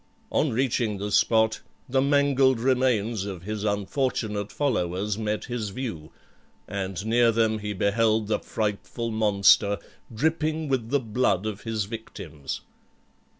[0.31, 6.11] On reaching the spot, the mangled remains of his unfortunate followers met his view,
[6.67, 9.77] and near them he beheld the frightful monster,
[10.11, 12.61] dripping with the blood of his victims.